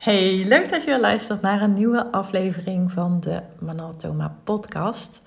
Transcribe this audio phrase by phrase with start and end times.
[0.00, 5.22] Hey, leuk dat je weer luistert naar een nieuwe aflevering van de Manatoma podcast.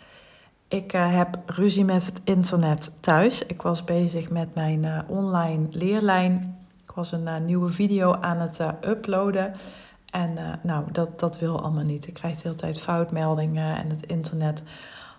[0.68, 3.46] Ik uh, heb ruzie met het internet thuis.
[3.46, 6.58] Ik was bezig met mijn uh, online leerlijn.
[6.84, 9.54] Ik was een uh, nieuwe video aan het uploaden.
[10.12, 12.08] En nou, dat, dat wil allemaal niet.
[12.08, 14.64] Ik krijg de hele tijd foutmeldingen en het internet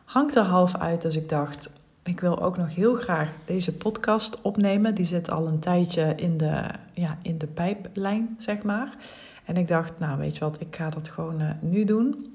[0.05, 1.03] hangt er half uit.
[1.03, 1.71] Dus ik dacht,
[2.03, 4.95] ik wil ook nog heel graag deze podcast opnemen.
[4.95, 6.63] Die zit al een tijdje in de,
[6.93, 8.97] ja, in de pijplijn, zeg maar.
[9.45, 12.35] En ik dacht, nou weet je wat, ik ga dat gewoon uh, nu doen.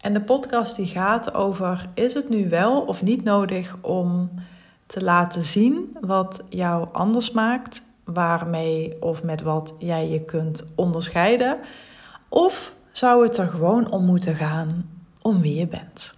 [0.00, 4.30] En de podcast die gaat over, is het nu wel of niet nodig om
[4.86, 11.58] te laten zien wat jou anders maakt, waarmee of met wat jij je kunt onderscheiden?
[12.28, 14.90] Of zou het er gewoon om moeten gaan
[15.22, 16.14] om wie je bent?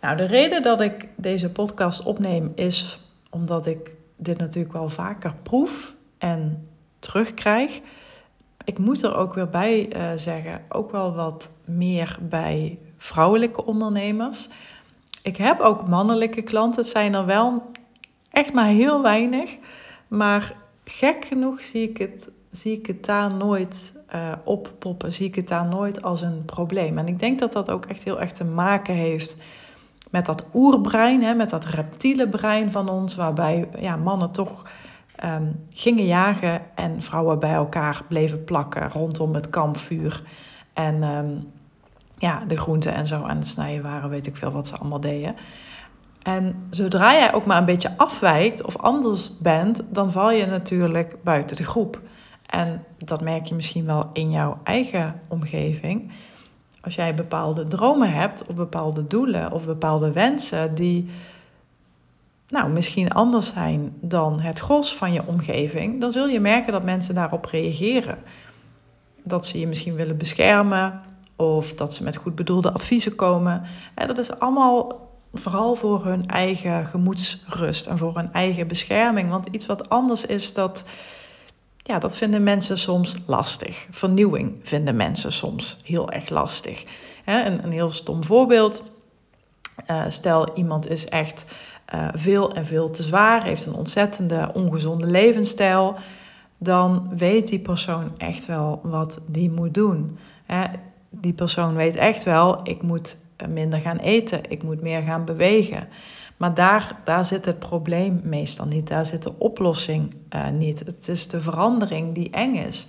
[0.00, 5.34] Nou, de reden dat ik deze podcast opneem is omdat ik dit natuurlijk wel vaker
[5.42, 6.68] proef en
[6.98, 7.80] terugkrijg
[8.68, 14.48] ik moet er ook weer bij uh, zeggen, ook wel wat meer bij vrouwelijke ondernemers.
[15.22, 17.70] Ik heb ook mannelijke klanten, het zijn er wel
[18.30, 19.56] echt maar heel weinig.
[20.08, 25.34] Maar gek genoeg zie ik het, zie ik het daar nooit uh, oppoppen, zie ik
[25.34, 26.98] het daar nooit als een probleem.
[26.98, 29.36] En ik denk dat dat ook echt heel erg te maken heeft
[30.10, 34.64] met dat oerbrein, hè, met dat reptiele brein van ons, waarbij ja, mannen toch
[35.24, 40.22] um, gingen jagen en vrouwen bij elkaar bleven plakken rondom het kampvuur.
[40.72, 41.52] En um,
[42.18, 45.00] ja, de groenten en zo aan het snijden waren, weet ik veel wat ze allemaal
[45.00, 45.36] deden.
[46.22, 51.16] En zodra jij ook maar een beetje afwijkt of anders bent, dan val je natuurlijk
[51.24, 52.00] buiten de groep.
[52.46, 56.12] En dat merk je misschien wel in jouw eigen omgeving.
[56.80, 61.10] Als jij bepaalde dromen hebt, of bepaalde doelen, of bepaalde wensen die
[62.48, 66.82] nou, misschien anders zijn dan het gros van je omgeving, dan zul je merken dat
[66.82, 68.18] mensen daarop reageren.
[69.24, 71.00] Dat ze je misschien willen beschermen
[71.36, 73.62] of dat ze met goed bedoelde adviezen komen.
[73.94, 79.30] En dat is allemaal vooral voor hun eigen gemoedsrust en voor hun eigen bescherming.
[79.30, 80.84] Want iets wat anders is, dat,
[81.76, 83.86] ja, dat vinden mensen soms lastig.
[83.90, 86.84] Vernieuwing vinden mensen soms heel erg lastig.
[87.24, 88.82] Een, een heel stom voorbeeld.
[89.90, 91.46] Uh, stel, iemand is echt
[91.94, 95.96] uh, veel en veel te zwaar, heeft een ontzettende ongezonde levensstijl,
[96.58, 100.18] dan weet die persoon echt wel wat die moet doen.
[100.46, 100.64] Hè?
[101.10, 105.88] Die persoon weet echt wel, ik moet minder gaan eten, ik moet meer gaan bewegen.
[106.36, 110.78] Maar daar, daar zit het probleem meestal niet, daar zit de oplossing uh, niet.
[110.78, 112.86] Het is de verandering die eng is.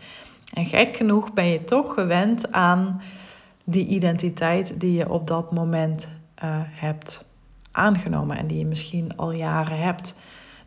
[0.54, 3.02] En gek genoeg ben je toch gewend aan
[3.64, 6.08] die identiteit die je op dat moment
[6.44, 7.29] uh, hebt
[7.72, 10.16] aangenomen en die je misschien al jaren hebt.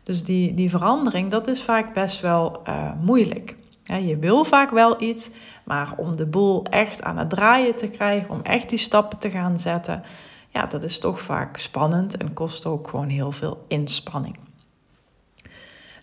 [0.03, 3.55] Dus die, die verandering, dat is vaak best wel uh, moeilijk.
[3.83, 5.31] Ja, je wil vaak wel iets,
[5.63, 9.29] maar om de boel echt aan het draaien te krijgen, om echt die stappen te
[9.29, 10.03] gaan zetten,
[10.49, 14.37] ja, dat is toch vaak spannend en kost ook gewoon heel veel inspanning.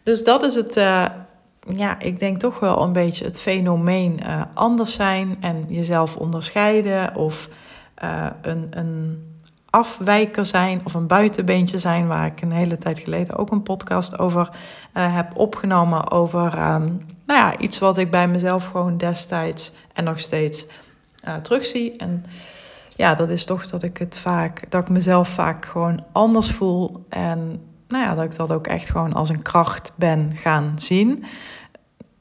[0.02, 1.06] Dus dat is het, uh,
[1.68, 7.14] ja, ik denk toch wel een beetje het fenomeen uh, anders zijn en jezelf onderscheiden
[7.14, 7.48] of
[8.42, 9.24] een, een
[9.70, 14.18] afwijker zijn of een buitenbeentje zijn, waar ik een hele tijd geleden ook een podcast
[14.18, 14.50] over
[14.94, 16.10] uh, heb opgenomen.
[16.10, 20.66] Over um, nou ja, iets wat ik bij mezelf gewoon destijds en nog steeds
[21.24, 21.96] uh, terugzie.
[21.96, 22.24] En
[22.96, 27.04] ja, dat is toch dat ik het vaak, dat ik mezelf vaak gewoon anders voel.
[27.08, 31.24] En nou ja, dat ik dat ook echt gewoon als een kracht ben gaan zien.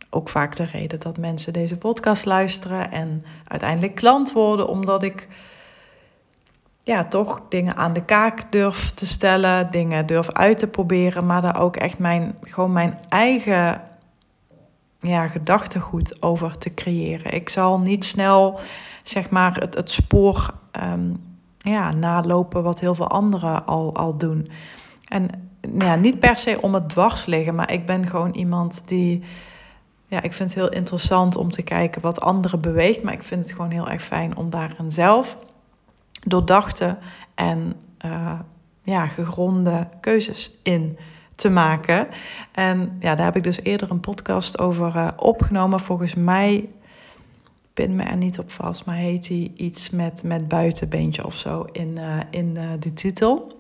[0.10, 5.28] Ook vaak de reden dat mensen deze podcast luisteren en uiteindelijk klant worden, omdat ik
[6.90, 11.42] ja, toch dingen aan de kaak durf te stellen, dingen durf uit te proberen, maar
[11.42, 13.82] daar ook echt mijn, gewoon mijn eigen
[15.00, 17.34] ja, gedachtegoed over te creëren.
[17.34, 18.60] Ik zal niet snel
[19.04, 20.54] zeg maar het, het spoor
[20.94, 21.24] um,
[21.58, 24.50] ja, nalopen wat heel veel anderen al, al doen.
[25.08, 25.30] En
[25.78, 29.24] ja, niet per se om het dwars liggen, maar ik ben gewoon iemand die.
[30.08, 33.44] Ja, ik vind het heel interessant om te kijken wat anderen beweegt, maar ik vind
[33.44, 35.38] het gewoon heel erg fijn om daarin zelf
[36.26, 36.98] doordachte
[37.36, 37.74] en
[38.06, 38.40] uh,
[38.84, 40.98] ja, gegronde keuzes in
[41.36, 42.08] te maken.
[42.52, 45.80] En ja, daar heb ik dus eerder een podcast over uh, opgenomen.
[45.80, 46.70] Volgens mij,
[47.74, 51.66] pin me er niet op vast, maar heet hij iets met, met buitenbeentje of zo
[51.72, 53.58] in, uh, in de titel.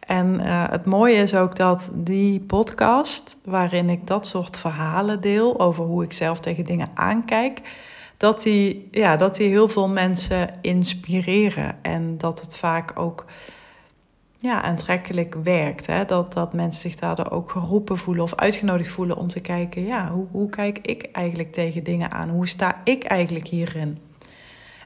[0.00, 0.40] En
[0.70, 6.04] het mooie is ook dat die podcast, waarin ik dat soort verhalen deel over hoe
[6.04, 7.60] ik zelf tegen dingen aankijk,
[8.20, 11.78] dat die, ja, dat die heel veel mensen inspireren.
[11.82, 13.24] En dat het vaak ook
[14.38, 15.86] ja, aantrekkelijk werkt.
[15.86, 16.04] Hè?
[16.04, 20.10] Dat, dat mensen zich daardoor ook geroepen voelen of uitgenodigd voelen om te kijken, ja,
[20.10, 22.28] hoe, hoe kijk ik eigenlijk tegen dingen aan?
[22.28, 23.98] Hoe sta ik eigenlijk hierin?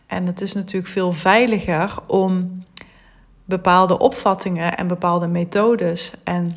[0.07, 2.63] En het is natuurlijk veel veiliger om
[3.45, 6.57] bepaalde opvattingen en bepaalde methodes en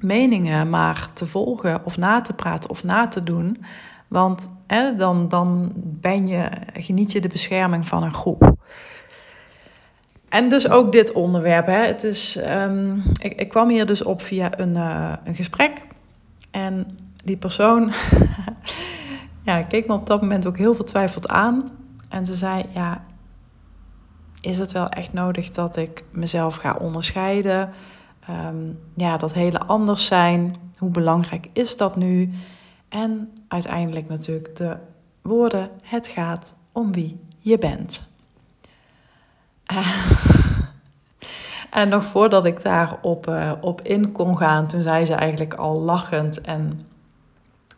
[0.00, 3.64] meningen maar te volgen of na te praten of na te doen.
[4.10, 4.50] Want
[4.96, 8.54] dan, dan ben je, geniet je de bescherming van een groep.
[10.28, 11.66] En dus ook dit onderwerp.
[11.66, 11.84] Hè.
[11.86, 15.86] Het is, ehm, ik, ik, kwam hier dus op via een, uh, een gesprek.
[16.50, 17.92] En die persoon
[19.42, 21.70] ja, keek me op dat moment ook heel vertwijfeld aan.
[22.08, 23.04] En ze zei, ja,
[24.40, 27.70] is het wel echt nodig dat ik mezelf ga onderscheiden?
[28.30, 30.56] Um, ja, dat hele anders zijn.
[30.76, 32.30] Hoe belangrijk is dat nu?
[32.90, 34.76] En uiteindelijk natuurlijk de
[35.22, 38.08] woorden: het gaat om wie je bent.
[41.70, 45.80] en nog voordat ik daarop uh, op in kon gaan, toen zei ze eigenlijk al
[45.80, 46.86] lachend en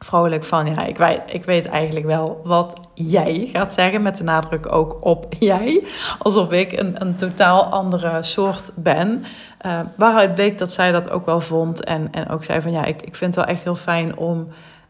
[0.05, 4.25] vrolijk van, ja, ik weet, ik weet eigenlijk wel wat jij gaat zeggen, met de
[4.25, 5.85] nadruk ook op jij.
[6.19, 9.25] Alsof ik een, een totaal andere soort ben.
[9.67, 12.85] Uh, waaruit bleek dat zij dat ook wel vond en, en ook zei van, ja,
[12.85, 14.49] ik, ik vind het wel echt heel fijn om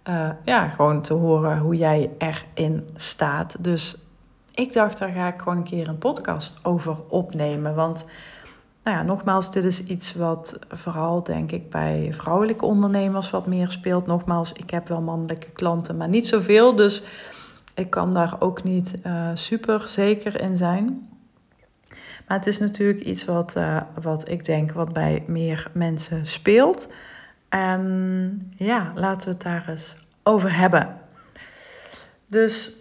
[0.08, 3.56] uh, ja, gewoon te horen hoe jij erin staat.
[3.64, 3.96] Dus
[4.54, 8.04] ik dacht, daar ga ik gewoon een keer een podcast over opnemen, want
[8.84, 13.70] nou ja, nogmaals, dit is iets wat vooral denk ik bij vrouwelijke ondernemers wat meer
[13.70, 14.06] speelt.
[14.06, 16.76] Nogmaals, ik heb wel mannelijke klanten, maar niet zoveel.
[16.76, 17.02] Dus
[17.74, 21.08] ik kan daar ook niet uh, super zeker in zijn.
[22.28, 26.88] Maar het is natuurlijk iets wat, uh, wat ik denk wat bij meer mensen speelt.
[27.52, 30.96] En ja, laten we het daar eens over hebben.
[32.26, 32.72] Dus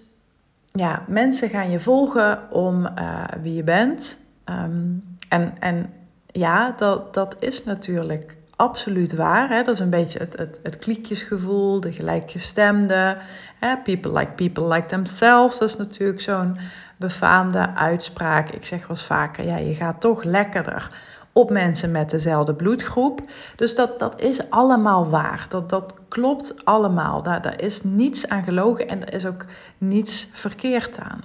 [0.72, 4.18] ja, mensen gaan je volgen om uh, wie je bent.
[4.46, 5.94] Um, en, en
[6.26, 9.50] ja, dat, dat is natuurlijk absoluut waar.
[9.50, 9.62] Hè?
[9.62, 13.18] Dat is een beetje het, het, het kliekjesgevoel, de gelijkgestemde.
[13.60, 13.78] Hè?
[13.78, 15.58] People like people like themselves.
[15.58, 16.58] Dat is natuurlijk zo'n
[16.98, 18.50] befaamde uitspraak.
[18.50, 20.92] Ik zeg wel eens vaker, ja, je gaat toch lekkerder
[21.34, 23.22] op mensen met dezelfde bloedgroep.
[23.56, 25.46] Dus dat, dat is allemaal waar.
[25.48, 27.24] Dat, dat klopt allemaal.
[27.24, 29.46] Daar, daar is niets aan gelogen en er is ook
[29.78, 31.22] niets verkeerd aan.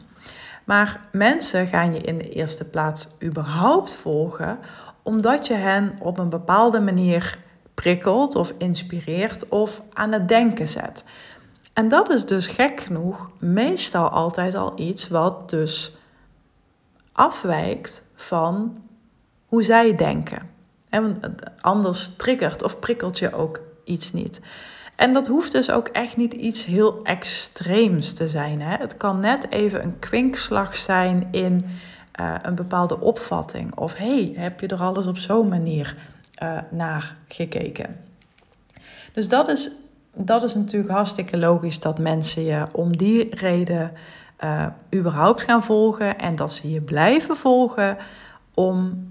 [0.64, 4.58] Maar mensen gaan je in de eerste plaats überhaupt volgen
[5.02, 7.38] omdat je hen op een bepaalde manier
[7.74, 11.04] prikkelt of inspireert of aan het denken zet.
[11.72, 15.96] En dat is dus gek genoeg meestal altijd al iets wat dus
[17.12, 18.76] afwijkt van
[19.46, 20.50] hoe zij denken.
[20.88, 21.16] En
[21.60, 24.40] anders triggert of prikkelt je ook iets niet.
[24.96, 28.60] En dat hoeft dus ook echt niet iets heel extreems te zijn.
[28.60, 28.76] Hè?
[28.76, 31.64] Het kan net even een kwinkslag zijn in
[32.20, 33.74] uh, een bepaalde opvatting.
[33.74, 35.96] Of hey, heb je er alles op zo'n manier
[36.42, 37.96] uh, naar gekeken?
[39.12, 39.70] Dus dat is,
[40.14, 43.92] dat is natuurlijk hartstikke logisch dat mensen je om die reden
[44.44, 47.96] uh, überhaupt gaan volgen en dat ze je blijven volgen
[48.56, 49.10] om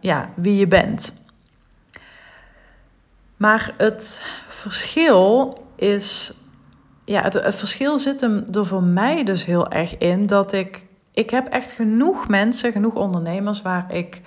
[0.00, 1.12] ja, wie je bent.
[3.36, 6.32] Maar het verschil is.
[7.04, 10.86] Ja, het, verschil zit hem er voor mij dus heel erg in dat ik.
[11.12, 14.20] Ik heb echt genoeg mensen, genoeg ondernemers waar ik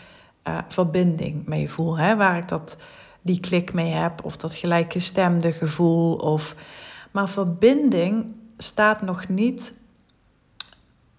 [0.47, 1.97] uh, verbinding mee voel.
[1.97, 2.15] Hè?
[2.15, 2.77] Waar ik dat,
[3.21, 6.15] die klik mee heb, of dat gelijkgestemde gevoel.
[6.15, 6.55] Of,
[7.11, 9.73] maar verbinding staat nog niet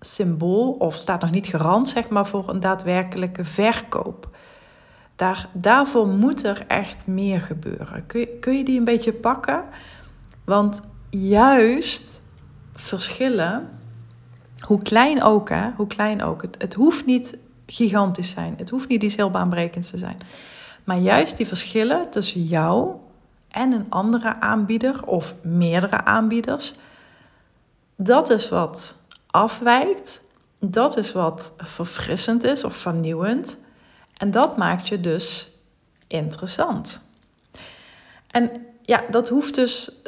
[0.00, 4.36] symbool of staat nog niet garant zeg maar, voor een daadwerkelijke verkoop.
[5.16, 8.06] Daar, daarvoor moet er echt meer gebeuren.
[8.06, 9.64] Kun je, kun je die een beetje pakken?
[10.44, 12.22] Want juist
[12.74, 13.68] verschillen,
[14.60, 18.54] hoe klein ook, hè, hoe klein ook, het, het hoeft niet gigantisch zijn.
[18.56, 20.18] Het hoeft niet iets heel baanbrekends te zijn.
[20.84, 22.90] Maar juist die verschillen tussen jou
[23.48, 26.74] en een andere aanbieder of meerdere aanbieders,
[27.96, 28.97] dat is wat
[29.30, 30.20] afwijkt.
[30.60, 33.64] Dat is wat verfrissend is of vernieuwend.
[34.16, 35.50] En dat maakt je dus
[36.06, 37.00] interessant.
[38.30, 38.50] En
[38.82, 40.02] ja, dat hoeft dus,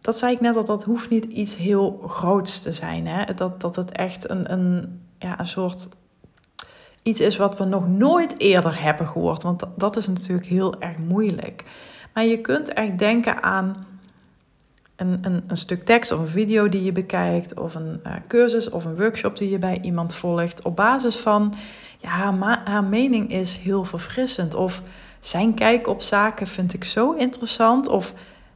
[0.00, 3.06] dat zei ik net al, dat hoeft niet iets heel groots te zijn.
[3.06, 3.34] Hè?
[3.34, 5.88] Dat, dat het echt een, een, ja, een soort
[7.02, 9.42] iets is wat we nog nooit eerder hebben gehoord.
[9.42, 11.64] Want dat is natuurlijk heel erg moeilijk.
[12.14, 13.86] Maar je kunt echt denken aan
[14.98, 18.70] een, een, een stuk tekst of een video die je bekijkt, of een uh, cursus
[18.70, 21.54] of een workshop die je bij iemand volgt, op basis van
[21.98, 24.54] ja, haar, haar mening is heel verfrissend.
[24.54, 24.82] Of
[25.20, 27.88] zijn kijk op zaken vind ik zo interessant.
[27.88, 28.14] Of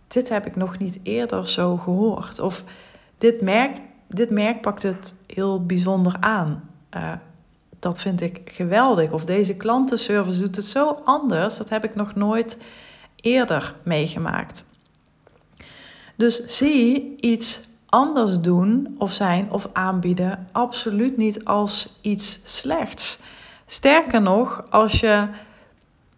[0.09, 2.39] dit heb ik nog niet eerder zo gehoord.
[2.39, 2.65] Of
[3.19, 3.77] dit merk,
[4.09, 6.69] dit merk pakt het heel bijzonder aan.
[6.97, 7.13] Uh,
[7.79, 9.13] dat vind ik geweldig.
[9.13, 11.57] Of deze klantenservice doet het zo anders.
[11.57, 12.59] Dat heb ik nog nooit
[13.17, 14.65] eerder meegemaakt.
[16.17, 23.21] Dus zie iets anders doen of zijn of aanbieden absoluut niet als iets slechts.
[23.67, 25.29] Sterker nog, als je,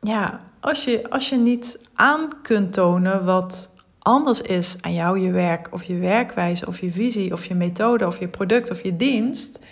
[0.00, 5.30] ja, als je, als je niet aan kunt tonen wat anders is aan jou, je
[5.30, 8.96] werk of je werkwijze of je visie of je methode of je product of je
[8.96, 9.64] dienst,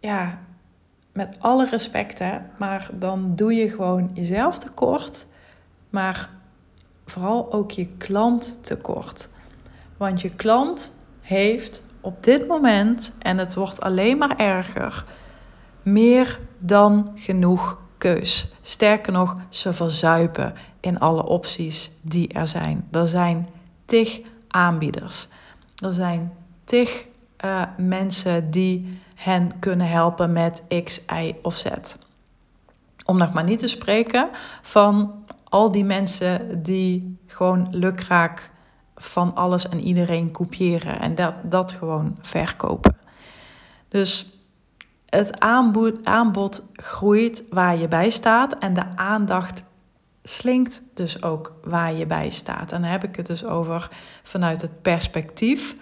[0.00, 0.38] ja,
[1.12, 2.20] met alle respect
[2.58, 5.26] maar dan doe je gewoon jezelf tekort,
[5.90, 6.30] maar
[7.10, 9.28] vooral ook je klant tekort.
[9.96, 15.04] Want je klant heeft op dit moment, en het wordt alleen maar erger,
[15.82, 18.52] meer dan genoeg keus.
[18.62, 22.88] Sterker nog, ze verzuipen in alle opties die er zijn.
[22.90, 23.48] Er zijn
[23.84, 25.28] tig aanbieders.
[25.84, 26.32] Er zijn
[26.64, 27.06] tig
[27.44, 31.66] uh, mensen die hen kunnen helpen met X, Y of Z.
[33.04, 34.28] Om nog maar niet te spreken
[34.62, 38.50] van al die mensen die gewoon lukraak
[38.96, 42.96] van alles en iedereen kopiëren en dat, dat gewoon verkopen.
[43.88, 44.38] Dus
[45.06, 49.64] het aanbod, aanbod groeit waar je bij staat en de aandacht
[50.22, 52.72] slinkt dus ook waar je bij staat.
[52.72, 53.88] En dan heb ik het dus over
[54.22, 55.76] vanuit het perspectief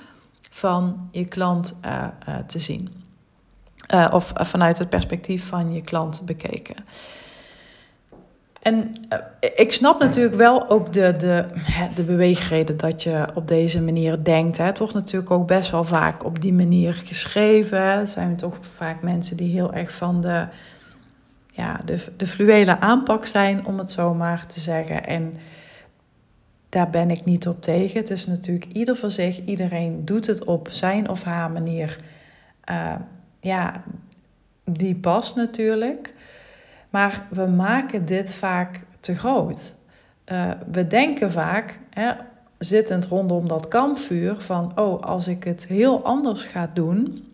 [0.50, 3.04] van je klant uh, uh, te zien.
[3.94, 6.84] Uh, of vanuit het perspectief van je klant bekeken.
[8.66, 8.92] En
[9.56, 11.44] ik snap natuurlijk wel ook de, de,
[11.94, 14.56] de beweegreden dat je op deze manier denkt.
[14.56, 14.64] Hè.
[14.64, 17.98] Het wordt natuurlijk ook best wel vaak op die manier geschreven.
[17.98, 20.46] Het zijn toch vaak mensen die heel erg van de,
[21.52, 25.06] ja, de, de fluwele aanpak zijn, om het zo maar te zeggen.
[25.06, 25.36] En
[26.68, 28.00] daar ben ik niet op tegen.
[28.00, 29.44] Het is natuurlijk ieder voor zich.
[29.44, 31.98] Iedereen doet het op zijn of haar manier.
[32.70, 32.94] Uh,
[33.40, 33.82] ja,
[34.64, 36.14] die past natuurlijk.
[36.96, 39.74] Maar we maken dit vaak te groot.
[40.32, 42.12] Uh, we denken vaak, hè,
[42.58, 47.24] zittend rondom dat kampvuur, van oh, als ik het heel anders ga doen,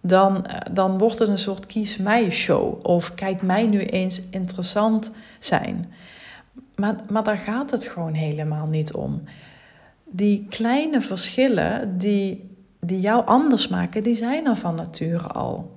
[0.00, 2.86] dan, eh, dan wordt het een soort kies mij show.
[2.86, 5.92] Of kijk mij nu eens interessant zijn.
[6.76, 9.22] Maar, maar daar gaat het gewoon helemaal niet om.
[10.04, 15.73] Die kleine verschillen die, die jou anders maken, die zijn er van nature al.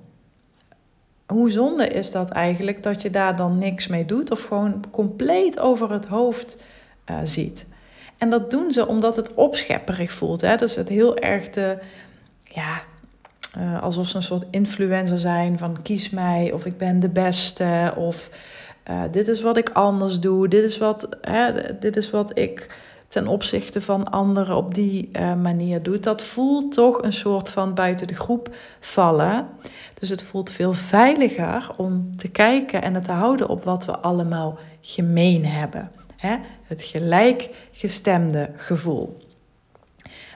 [1.32, 5.60] Hoe zonde is dat eigenlijk dat je daar dan niks mee doet of gewoon compleet
[5.60, 6.62] over het hoofd
[7.10, 7.66] uh, ziet?
[8.18, 10.40] En dat doen ze omdat het opschepperig voelt.
[10.40, 10.56] Hè?
[10.56, 11.78] Dus het heel erg de,
[12.42, 12.82] ja,
[13.58, 17.92] uh, alsof ze een soort influencer zijn van kies mij of ik ben de beste
[17.96, 18.30] of
[18.90, 22.66] uh, dit is wat ik anders doe, dit is wat, hè, dit is wat ik
[23.08, 25.98] ten opzichte van anderen op die uh, manier doe.
[25.98, 29.48] Dat voelt toch een soort van buiten de groep vallen.
[29.94, 33.98] Dus het voelt veel veiliger om te kijken en het te houden op wat we
[33.98, 35.90] allemaal gemeen hebben.
[36.16, 36.36] Hè?
[36.62, 39.26] Het gelijkgestemde gevoel.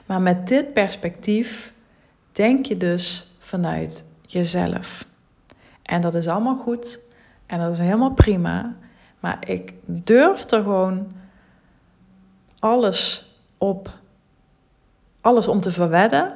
[0.05, 1.73] Maar met dit perspectief
[2.31, 5.07] denk je dus vanuit jezelf.
[5.83, 6.99] En dat is allemaal goed
[7.45, 8.75] en dat is helemaal prima.
[9.19, 11.11] Maar ik durf er gewoon
[12.63, 13.89] alles op,
[15.21, 16.33] alles om te verwedden.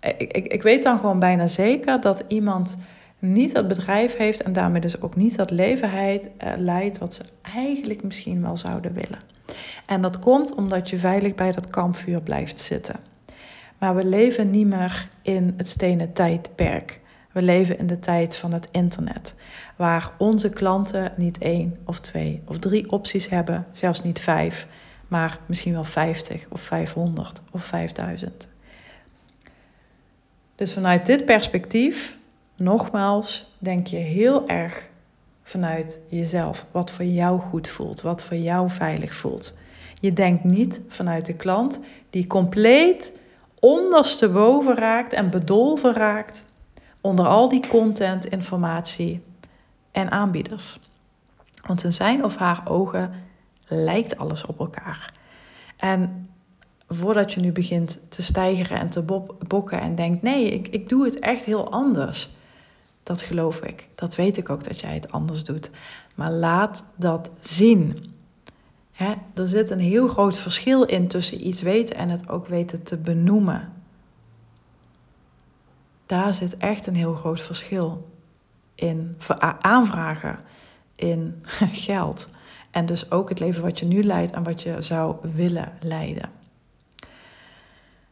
[0.00, 2.76] Ik, ik, ik weet dan gewoon bijna zeker dat iemand
[3.18, 6.18] niet dat bedrijf heeft en daarmee dus ook niet dat leven uh,
[6.56, 9.18] leidt wat ze eigenlijk misschien wel zouden willen.
[9.86, 12.96] En dat komt omdat je veilig bij dat kampvuur blijft zitten.
[13.78, 17.00] Maar we leven niet meer in het stenen tijdperk.
[17.32, 19.34] We leven in de tijd van het internet,
[19.76, 24.66] waar onze klanten niet één of twee of drie opties hebben, zelfs niet vijf,
[25.12, 28.48] maar misschien wel 50 of 500 of 5000.
[30.54, 32.18] Dus vanuit dit perspectief,
[32.56, 34.88] nogmaals, denk je heel erg
[35.42, 39.58] vanuit jezelf, wat voor jou goed voelt, wat voor jou veilig voelt.
[40.00, 43.12] Je denkt niet vanuit de klant die compleet
[43.60, 46.44] ondersteboven raakt en bedolven raakt
[47.00, 49.22] onder al die content, informatie
[49.90, 50.80] en aanbieders.
[51.66, 53.30] Want in zijn of haar ogen
[53.72, 55.14] lijkt alles op elkaar.
[55.76, 56.28] En
[56.88, 59.02] voordat je nu begint te stijgeren en te
[59.46, 62.30] bokken en denkt: nee, ik, ik doe het echt heel anders.
[63.02, 63.88] Dat geloof ik.
[63.94, 65.70] Dat weet ik ook dat jij het anders doet.
[66.14, 68.14] Maar laat dat zien.
[69.34, 72.96] er zit een heel groot verschil in tussen iets weten en het ook weten te
[72.96, 73.72] benoemen.
[76.06, 78.10] Daar zit echt een heel groot verschil
[78.74, 79.16] in
[79.60, 80.38] aanvragen,
[80.94, 81.44] in
[81.86, 82.28] geld.
[82.72, 86.30] En dus ook het leven wat je nu leidt en wat je zou willen leiden.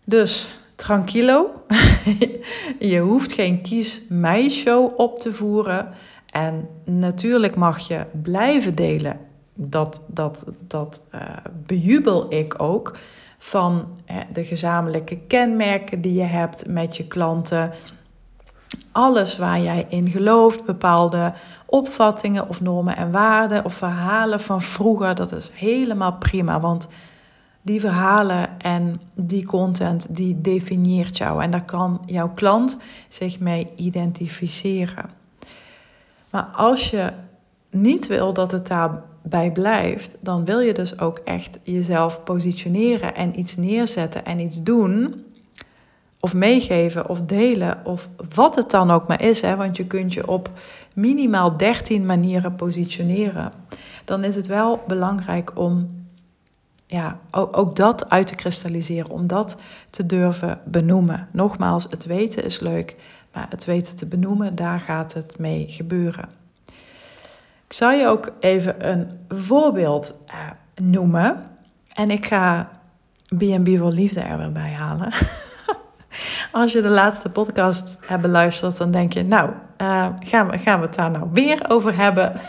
[0.05, 1.65] Dus tranquilo.
[2.93, 5.89] je hoeft geen kies-mij-show op te voeren.
[6.31, 9.19] En natuurlijk mag je blijven delen.
[9.55, 11.21] Dat, dat, dat uh,
[11.67, 12.99] bejubel ik ook.
[13.39, 17.71] Van hè, de gezamenlijke kenmerken die je hebt met je klanten.
[18.93, 21.33] Alles waar jij in gelooft, bepaalde
[21.67, 26.61] opvattingen of normen en waarden of verhalen van vroeger, dat is helemaal prima.
[26.61, 26.89] Want
[27.63, 31.43] die verhalen en die content, die definieert jou.
[31.43, 35.11] En daar kan jouw klant zich mee identificeren.
[36.31, 37.13] Maar als je
[37.71, 43.39] niet wil dat het daarbij blijft, dan wil je dus ook echt jezelf positioneren en
[43.39, 45.25] iets neerzetten en iets doen.
[46.21, 49.41] Of meegeven of delen of wat het dan ook maar is.
[49.41, 50.51] Hè, want je kunt je op
[50.95, 53.53] minimaal 13 manieren positioneren.
[54.05, 56.01] Dan is het wel belangrijk om
[56.87, 59.57] ja, ook, dat uit te kristalliseren, om dat
[59.91, 61.29] te durven benoemen.
[61.33, 62.97] Nogmaals, het weten is leuk,
[63.33, 66.29] maar het weten te benoemen, daar gaat het mee gebeuren.
[67.67, 70.35] Ik zal je ook even een voorbeeld uh,
[70.87, 71.51] noemen.
[71.93, 72.71] En ik ga
[73.37, 75.13] B&B voor Liefde er weer bij halen.
[76.53, 80.81] Als je de laatste podcast hebt beluisterd, dan denk je, nou, uh, gaan, we, gaan
[80.81, 82.41] we het daar nou weer over hebben?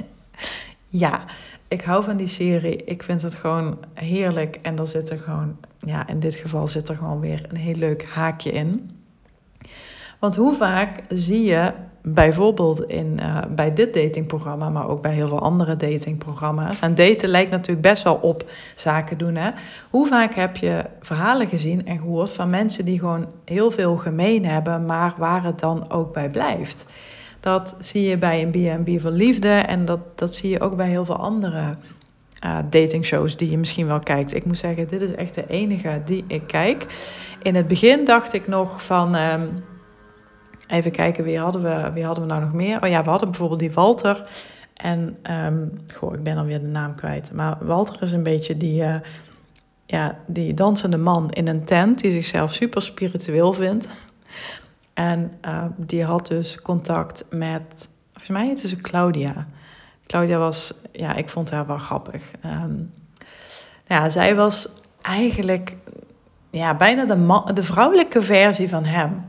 [0.88, 1.24] ja,
[1.68, 2.76] ik hou van die serie.
[2.84, 4.58] Ik vind het gewoon heerlijk.
[4.62, 7.74] En er zit er gewoon, ja, in dit geval zit er gewoon weer een heel
[7.74, 8.90] leuk haakje in.
[10.18, 15.28] Want hoe vaak zie je bijvoorbeeld in, uh, bij dit datingprogramma, maar ook bij heel
[15.28, 16.80] veel andere datingprogramma's.
[16.80, 18.44] En daten lijkt natuurlijk best wel op
[18.76, 19.34] zaken doen.
[19.34, 19.50] Hè?
[19.90, 24.46] Hoe vaak heb je verhalen gezien en gehoord van mensen die gewoon heel veel gemeen
[24.46, 26.86] hebben, maar waar het dan ook bij blijft?
[27.40, 30.88] Dat zie je bij een B&B voor liefde en dat, dat zie je ook bij
[30.88, 31.62] heel veel andere
[32.44, 34.34] uh, datingshows die je misschien wel kijkt.
[34.34, 36.86] Ik moet zeggen, dit is echt de enige die ik kijk.
[37.42, 39.14] In het begin dacht ik nog van...
[39.14, 39.64] Um,
[40.70, 42.82] even kijken, wie hadden, we, wie hadden we nou nog meer?
[42.82, 44.24] Oh ja, we hadden bijvoorbeeld die Walter.
[44.74, 47.32] En, um, goh, ik ben alweer de naam kwijt.
[47.32, 48.82] Maar Walter is een beetje die...
[48.82, 48.94] Uh,
[49.86, 53.88] ja, die dansende man in een tent die zichzelf super spiritueel vindt.
[54.94, 59.46] En uh, die had dus contact met, volgens mij het is Claudia.
[60.06, 62.30] Claudia was, ja, ik vond haar wel grappig.
[62.44, 62.92] Um,
[63.86, 64.68] ja, zij was
[65.02, 65.76] eigenlijk
[66.50, 69.24] ja, bijna de, de vrouwelijke versie van hem.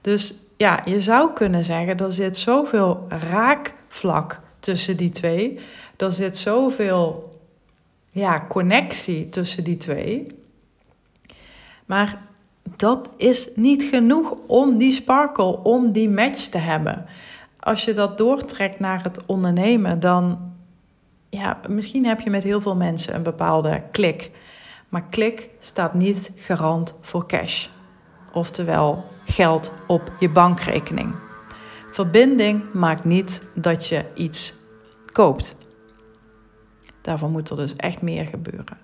[0.00, 5.58] Dus ja, je zou kunnen zeggen, er zit zoveel raakvlak tussen die twee.
[5.96, 7.34] Er zit zoveel
[8.10, 10.26] ja, connectie tussen die twee.
[11.86, 12.18] Maar
[12.76, 17.06] dat is niet genoeg om die sparkle, om die match te hebben.
[17.60, 20.52] Als je dat doortrekt naar het ondernemen, dan
[21.30, 24.30] ja, misschien heb je met heel veel mensen een bepaalde klik.
[24.88, 27.66] Maar klik staat niet garant voor cash.
[28.32, 31.14] Oftewel geld op je bankrekening.
[31.90, 34.54] Verbinding maakt niet dat je iets
[35.12, 35.56] koopt.
[37.00, 38.78] Daarvoor moet er dus echt meer gebeuren.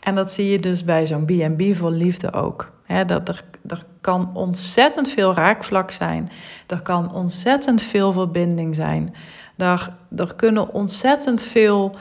[0.00, 2.72] En dat zie je dus bij zo'n B&B voor liefde ook.
[3.06, 6.30] dat er, er kan ontzettend veel raakvlak zijn.
[6.66, 9.14] Er kan ontzettend veel verbinding zijn.
[9.56, 11.96] Er, er kunnen ontzettend veel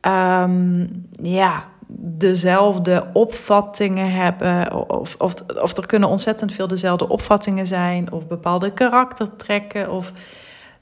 [0.00, 0.88] um,
[1.22, 4.88] ja, dezelfde opvattingen hebben.
[4.90, 8.12] Of, of, of er kunnen ontzettend veel dezelfde opvattingen zijn.
[8.12, 9.90] Of bepaalde karaktertrekken.
[9.90, 10.12] Of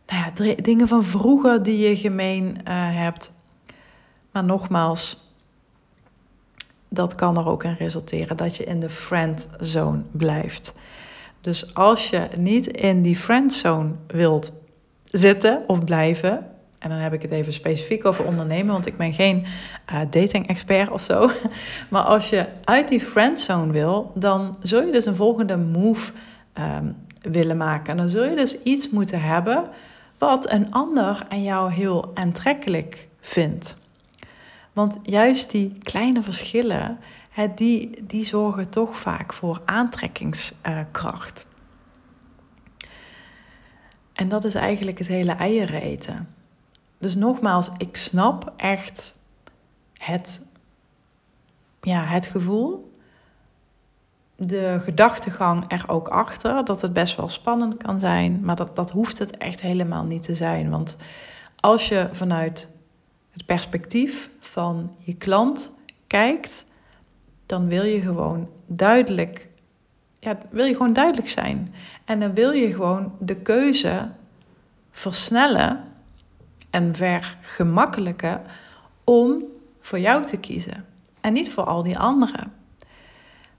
[0.06, 3.30] nou ja, dingen van vroeger die je gemeen uh, hebt.
[4.32, 5.30] Maar nogmaals,
[6.88, 10.74] dat kan er ook in resulteren dat je in de friend zone blijft.
[11.40, 14.52] Dus als je niet in die friend zone wilt
[15.04, 16.51] zitten of blijven,
[16.82, 19.44] en dan heb ik het even specifiek over ondernemen, want ik ben geen
[19.92, 21.30] uh, dating-expert of zo.
[21.90, 26.12] Maar als je uit die friendzone wil, dan zul je dus een volgende move
[26.58, 27.86] um, willen maken.
[27.86, 29.68] En dan zul je dus iets moeten hebben
[30.18, 33.76] wat een ander en jou heel aantrekkelijk vindt.
[34.72, 36.98] Want juist die kleine verschillen,
[37.54, 41.46] die, die zorgen toch vaak voor aantrekkingskracht.
[44.12, 46.28] En dat is eigenlijk het hele eieren eten.
[47.02, 49.18] Dus nogmaals, ik snap echt
[49.92, 50.46] het,
[51.80, 52.92] ja, het gevoel,
[54.36, 58.90] de gedachtegang er ook achter, dat het best wel spannend kan zijn, maar dat, dat
[58.90, 60.70] hoeft het echt helemaal niet te zijn.
[60.70, 60.96] Want
[61.60, 62.68] als je vanuit
[63.30, 65.74] het perspectief van je klant
[66.06, 66.64] kijkt,
[67.46, 69.48] dan wil je gewoon duidelijk,
[70.18, 71.74] ja, wil je gewoon duidelijk zijn.
[72.04, 74.08] En dan wil je gewoon de keuze
[74.90, 75.90] versnellen
[76.72, 78.42] en vergemakkelijken
[79.04, 79.42] om
[79.80, 80.84] voor jou te kiezen
[81.20, 82.52] en niet voor al die anderen.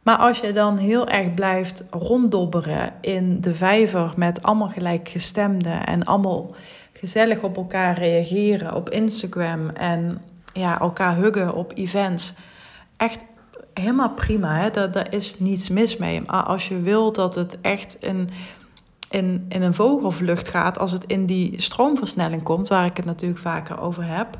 [0.03, 6.03] Maar als je dan heel erg blijft ronddobberen in de vijver met allemaal gelijkgestemden en
[6.03, 6.55] allemaal
[6.93, 10.21] gezellig op elkaar reageren op Instagram en
[10.53, 12.33] ja, elkaar huggen op events,
[12.97, 13.19] echt
[13.73, 14.57] helemaal prima.
[14.57, 14.69] Hè?
[14.69, 16.21] Daar, is niets mis mee.
[16.21, 18.29] Maar als je wilt dat het echt in,
[19.13, 23.41] in, in een vogelvlucht gaat, als het in die stroomversnelling komt, waar ik het natuurlijk
[23.41, 24.39] vaker over heb,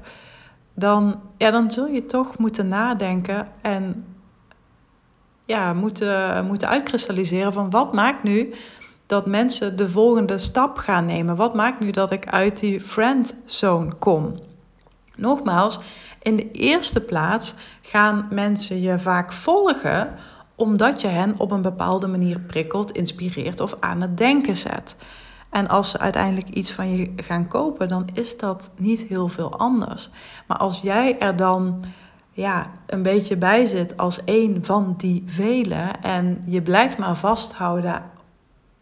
[0.74, 4.06] dan, ja, dan zul je toch moeten nadenken en
[5.46, 8.54] ja, moeten, moeten uitkristalliseren van wat maakt nu
[9.06, 11.36] dat mensen de volgende stap gaan nemen?
[11.36, 14.40] Wat maakt nu dat ik uit die friendzone kom?
[15.16, 15.80] Nogmaals,
[16.22, 20.16] in de eerste plaats gaan mensen je vaak volgen
[20.56, 24.96] omdat je hen op een bepaalde manier prikkelt, inspireert of aan het denken zet.
[25.50, 29.58] En als ze uiteindelijk iets van je gaan kopen, dan is dat niet heel veel
[29.58, 30.10] anders.
[30.48, 31.84] Maar als jij er dan
[32.32, 38.04] ja, een beetje bij zit als een van die velen en je blijft maar vasthouden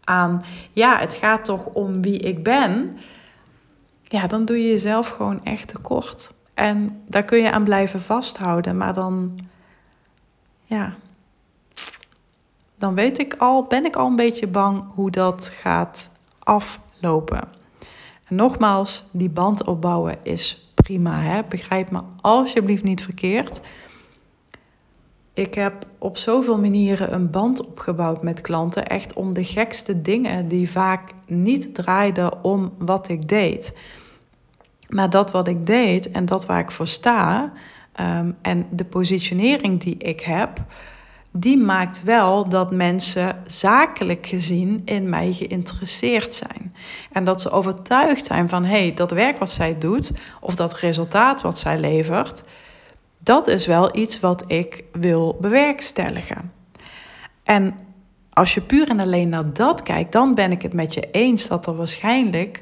[0.04, 2.98] aan, ja, het gaat toch om wie ik ben,
[4.02, 6.32] ja, dan doe je jezelf gewoon echt tekort.
[6.54, 9.38] En daar kun je aan blijven vasthouden, maar dan,
[10.64, 10.94] ja,
[12.82, 17.48] dan weet ik al, ben ik al een beetje bang hoe dat gaat aflopen.
[18.24, 21.40] En nogmaals, die band opbouwen is prima, hè?
[21.48, 23.60] begrijp me alsjeblieft niet verkeerd.
[25.34, 30.48] Ik heb op zoveel manieren een band opgebouwd met klanten, echt om de gekste dingen
[30.48, 33.76] die vaak niet draaiden om wat ik deed.
[34.88, 37.52] Maar dat wat ik deed en dat waar ik voor sta
[37.92, 40.64] ehm, en de positionering die ik heb,
[41.32, 46.74] die maakt wel dat mensen zakelijk gezien in mij geïnteresseerd zijn.
[47.12, 50.74] En dat ze overtuigd zijn van hé, hey, dat werk wat zij doet of dat
[50.74, 52.42] resultaat wat zij levert,
[53.18, 56.52] dat is wel iets wat ik wil bewerkstelligen.
[57.42, 57.74] En
[58.32, 61.48] als je puur en alleen naar dat kijkt, dan ben ik het met je eens
[61.48, 62.60] dat er waarschijnlijk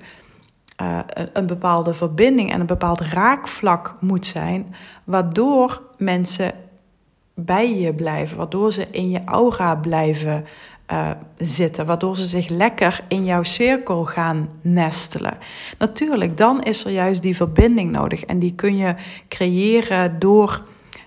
[0.82, 0.98] uh,
[1.32, 6.52] een bepaalde verbinding en een bepaald raakvlak moet zijn, waardoor mensen
[7.44, 10.44] bij je blijven, waardoor ze in je aura blijven
[10.92, 15.38] uh, zitten, waardoor ze zich lekker in jouw cirkel gaan nestelen.
[15.78, 18.94] Natuurlijk, dan is er juist die verbinding nodig en die kun je
[19.28, 20.62] creëren door,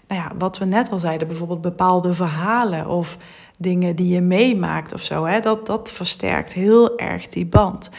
[0.07, 3.17] nou ja, wat we net al zeiden, bijvoorbeeld bepaalde verhalen of
[3.57, 5.25] dingen die je meemaakt of zo.
[5.25, 5.39] Hè?
[5.39, 7.89] Dat, dat versterkt heel erg die band.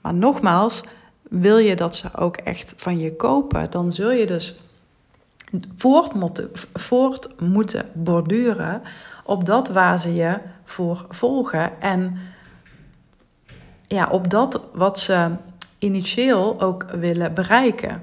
[0.00, 0.84] Maar nogmaals,
[1.28, 4.60] wil je dat ze ook echt van je kopen, dan zul je dus
[5.74, 8.80] voort moeten, voort moeten borduren
[9.24, 11.80] op dat waar ze je voor volgen.
[11.80, 12.18] En
[13.86, 15.30] ja, op dat wat ze
[15.78, 18.02] initieel ook willen bereiken.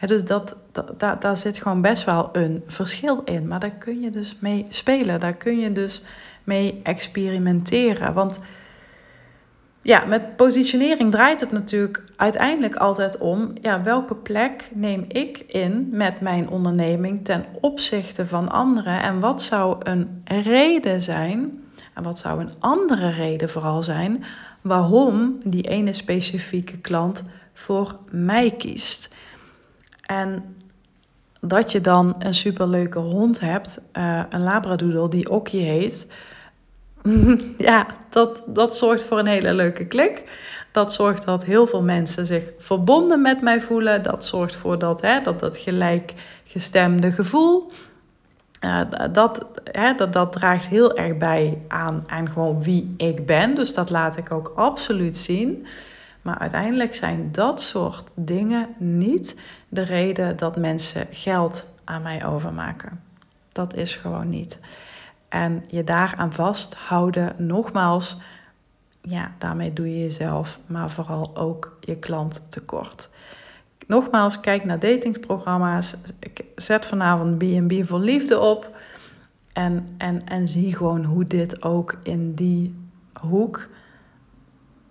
[0.00, 3.48] dus dat, dat, daar zit gewoon best wel een verschil in.
[3.48, 5.20] Maar daar kun je dus mee spelen.
[5.20, 6.02] Daar kun je dus
[6.44, 8.14] mee experimenteren.
[8.14, 8.40] Want
[9.86, 15.88] ja, met positionering draait het natuurlijk uiteindelijk altijd om ja, welke plek neem ik in
[15.90, 22.18] met mijn onderneming ten opzichte van anderen en wat zou een reden zijn en wat
[22.18, 24.24] zou een andere reden vooral zijn
[24.60, 29.14] waarom die ene specifieke klant voor mij kiest.
[30.06, 30.56] En
[31.40, 36.06] dat je dan een superleuke hond hebt, uh, een labradoodle die Okkie heet
[37.58, 40.22] ja, dat, dat zorgt voor een hele leuke klik.
[40.72, 44.02] Dat zorgt dat heel veel mensen zich verbonden met mij voelen.
[44.02, 47.72] Dat zorgt voor dat, hè, dat, dat gelijkgestemde gevoel.
[48.60, 48.80] Uh,
[49.12, 53.54] dat, hè, dat, dat draagt heel erg bij aan, aan gewoon wie ik ben.
[53.54, 55.66] Dus dat laat ik ook absoluut zien.
[56.22, 59.34] Maar uiteindelijk zijn dat soort dingen niet
[59.68, 63.00] de reden dat mensen geld aan mij overmaken.
[63.52, 64.58] Dat is gewoon niet.
[65.36, 68.16] En je daaraan vasthouden, nogmaals,
[69.02, 73.10] ja, daarmee doe je jezelf, maar vooral ook je klant tekort.
[73.86, 75.94] Nogmaals, kijk naar datingsprogramma's.
[76.18, 78.78] Ik zet vanavond B&B voor liefde op.
[79.52, 82.74] En, en, en zie gewoon hoe dit ook in die
[83.20, 83.68] hoek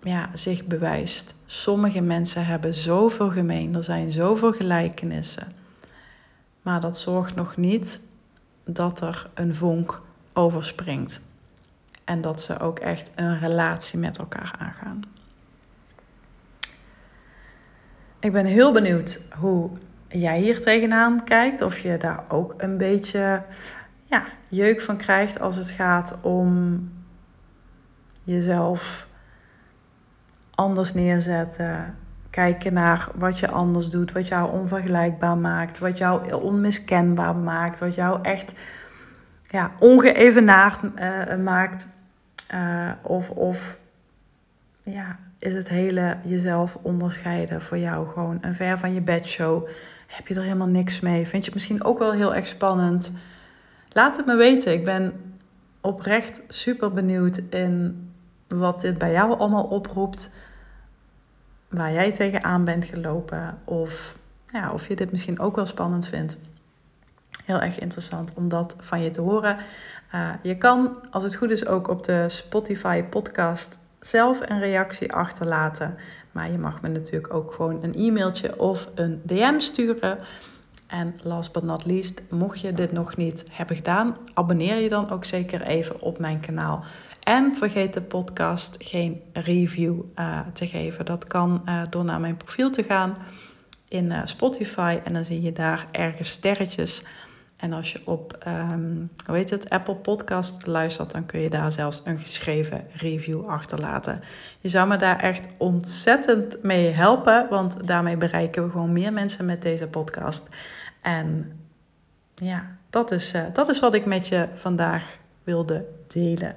[0.02, 1.34] ja, zich bewijst.
[1.46, 5.52] Sommige mensen hebben zoveel gemeen, er zijn zoveel gelijkenissen.
[6.62, 8.00] Maar dat zorgt nog niet
[8.64, 10.04] dat er een vonk
[10.36, 11.20] overspringt.
[12.04, 15.02] En dat ze ook echt een relatie met elkaar aangaan.
[18.20, 19.70] Ik ben heel benieuwd hoe
[20.08, 21.60] jij hier tegenaan kijkt.
[21.62, 23.42] Of je daar ook een beetje
[24.04, 26.80] ja, jeuk van krijgt als het gaat om
[28.22, 29.06] jezelf
[30.54, 31.96] anders neerzetten.
[32.30, 37.94] Kijken naar wat je anders doet, wat jou onvergelijkbaar maakt, wat jou onmiskenbaar maakt, wat
[37.94, 38.60] jou echt
[39.56, 41.88] ja, ongeëvenaard uh, maakt.
[42.54, 43.78] Uh, of, of
[44.82, 49.68] ja, is het hele jezelf onderscheiden voor jou gewoon een ver van je bedshow?
[50.06, 51.26] Heb je er helemaal niks mee?
[51.26, 53.12] Vind je het misschien ook wel heel erg spannend?
[53.92, 54.72] Laat het me weten.
[54.72, 55.12] Ik ben
[55.80, 58.04] oprecht super benieuwd in
[58.48, 60.34] wat dit bij jou allemaal oproept.
[61.68, 63.58] Waar jij tegenaan bent gelopen.
[63.64, 64.18] Of,
[64.52, 66.38] ja, of je dit misschien ook wel spannend vindt.
[67.46, 69.56] Heel erg interessant om dat van je te horen.
[70.14, 75.12] Uh, je kan, als het goed is, ook op de Spotify podcast zelf een reactie
[75.12, 75.96] achterlaten.
[76.32, 80.18] Maar je mag me natuurlijk ook gewoon een e-mailtje of een DM sturen.
[80.86, 85.10] En last but not least, mocht je dit nog niet hebben gedaan, abonneer je dan
[85.10, 86.84] ook zeker even op mijn kanaal.
[87.22, 91.04] En vergeet de podcast geen review uh, te geven.
[91.04, 93.16] Dat kan uh, door naar mijn profiel te gaan
[93.88, 97.02] in Spotify en dan zie je daar ergens sterretjes.
[97.56, 101.72] En als je op, um, hoe heet het, Apple Podcast luistert, dan kun je daar
[101.72, 104.20] zelfs een geschreven review achterlaten.
[104.60, 109.44] Je zou me daar echt ontzettend mee helpen, want daarmee bereiken we gewoon meer mensen
[109.44, 110.48] met deze podcast.
[111.02, 111.58] En
[112.34, 116.56] ja, dat is, uh, dat is wat ik met je vandaag wilde delen.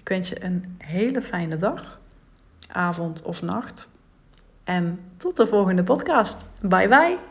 [0.00, 2.00] Ik wens je een hele fijne dag,
[2.68, 3.90] avond of nacht.
[4.64, 6.46] En tot de volgende podcast.
[6.60, 7.29] Bye bye.